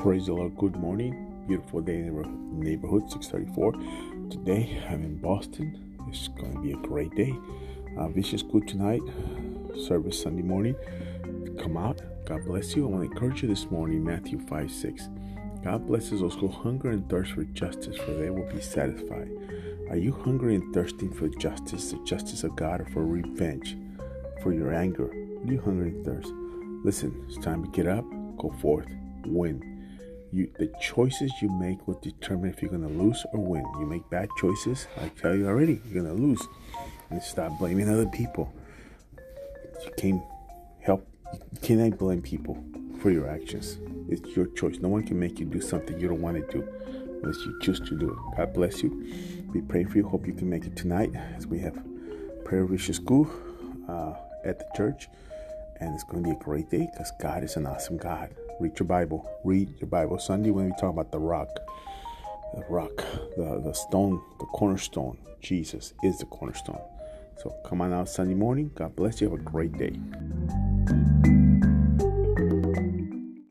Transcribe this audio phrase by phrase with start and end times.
[0.00, 0.56] Praise the Lord.
[0.56, 1.44] Good morning.
[1.46, 3.72] Beautiful day in neighborhood, 634.
[4.30, 5.98] Today I'm in Boston.
[6.08, 7.36] It's going to be a great day.
[7.98, 9.02] Uh, Vision School tonight,
[9.86, 10.74] service Sunday morning.
[11.62, 12.00] Come out.
[12.24, 12.86] God bless you.
[12.86, 15.10] I want to encourage you this morning, Matthew 5 6.
[15.62, 19.28] God blesses those who hunger and thirst for justice, for they will be satisfied.
[19.90, 23.76] Are you hungry and thirsting for justice, the justice of God, or for revenge,
[24.42, 25.10] for your anger?
[25.10, 26.32] Are you hungry and thirst?
[26.84, 28.06] Listen, it's time to get up,
[28.38, 28.86] go forth,
[29.26, 29.79] win.
[30.32, 33.64] You, the choices you make will determine if you're going to lose or win.
[33.80, 36.40] You make bad choices, I tell you already, you're going to lose.
[37.10, 38.52] And stop blaming other people.
[39.84, 40.22] You can't
[40.80, 42.62] help, you cannot blame people
[43.00, 43.78] for your actions.
[44.08, 44.78] It's your choice.
[44.78, 46.68] No one can make you do something you don't want to do
[47.22, 48.36] unless you choose to do it.
[48.36, 48.90] God bless you.
[49.52, 50.08] Be praying for you.
[50.08, 51.76] Hope you can make it tonight as we have
[52.44, 53.28] prayer vision school
[53.88, 55.08] uh, at the church.
[55.80, 58.30] And it's going to be a great day because God is an awesome God.
[58.60, 59.26] Read your Bible.
[59.42, 60.18] Read your Bible.
[60.18, 61.48] Sunday, when we talk about the rock,
[62.54, 62.94] the rock,
[63.38, 66.80] the, the stone, the cornerstone, Jesus is the cornerstone.
[67.38, 68.70] So come on out Sunday morning.
[68.74, 69.30] God bless you.
[69.30, 71.29] Have a great day.